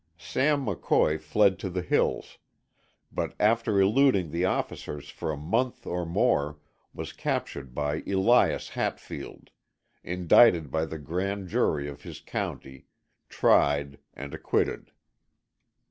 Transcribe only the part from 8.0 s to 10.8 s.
Elias Hatfield, indicted